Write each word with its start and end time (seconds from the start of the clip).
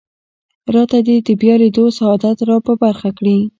راته 0.73 0.97
دې 1.07 1.15
د 1.27 1.29
بیا 1.41 1.55
لیدو 1.61 1.85
سعادت 1.97 2.37
را 2.49 2.57
په 2.65 2.73
برخه 2.83 3.09
کړي. 3.17 3.37